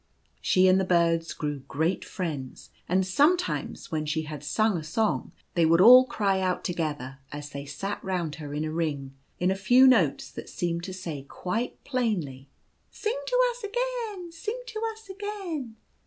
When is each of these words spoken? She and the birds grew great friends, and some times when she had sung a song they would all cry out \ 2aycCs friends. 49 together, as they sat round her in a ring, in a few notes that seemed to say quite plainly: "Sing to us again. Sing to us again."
She 0.41 0.67
and 0.67 0.79
the 0.79 0.83
birds 0.83 1.31
grew 1.31 1.59
great 1.67 2.03
friends, 2.03 2.71
and 2.89 3.05
some 3.05 3.37
times 3.37 3.91
when 3.91 4.07
she 4.07 4.23
had 4.23 4.43
sung 4.43 4.75
a 4.75 4.83
song 4.83 5.31
they 5.53 5.63
would 5.63 5.79
all 5.79 6.05
cry 6.07 6.39
out 6.41 6.63
\ 6.63 6.63
2aycCs 6.63 6.65
friends. 6.65 6.97
49 6.97 6.97
together, 6.97 7.19
as 7.31 7.49
they 7.51 7.65
sat 7.67 8.03
round 8.03 8.35
her 8.37 8.51
in 8.51 8.63
a 8.65 8.71
ring, 8.71 9.13
in 9.37 9.51
a 9.51 9.55
few 9.55 9.85
notes 9.85 10.31
that 10.31 10.49
seemed 10.49 10.81
to 10.85 10.93
say 10.95 11.21
quite 11.29 11.83
plainly: 11.83 12.49
"Sing 12.89 13.21
to 13.27 13.37
us 13.51 13.63
again. 13.63 14.31
Sing 14.31 14.59
to 14.65 14.81
us 14.91 15.07
again." 15.07 15.75